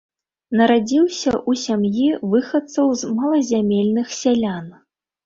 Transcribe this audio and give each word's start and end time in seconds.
Нарадзіўся 0.59 1.31
ў 1.49 1.61
сям'і 1.65 2.07
выхадцаў 2.31 2.89
з 3.03 3.11
малазямельных 3.21 4.07
сялян. 4.21 4.65